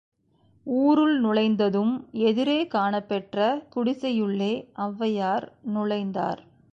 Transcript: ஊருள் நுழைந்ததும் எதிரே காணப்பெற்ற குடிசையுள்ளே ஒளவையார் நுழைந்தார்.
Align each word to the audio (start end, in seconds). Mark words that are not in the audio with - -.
ஊருள் 0.65 1.19
நுழைந்ததும் 1.19 1.91
எதிரே 2.21 2.67
காணப்பெற்ற 2.67 3.37
குடிசையுள்ளே 3.75 4.53
ஒளவையார் 4.77 5.45
நுழைந்தார். 5.73 6.41